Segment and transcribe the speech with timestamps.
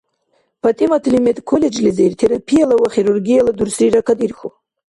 [0.61, 4.49] ПатӀиматли медколледжлизир терапияла ва хирургияла дурсрира кадирхьу.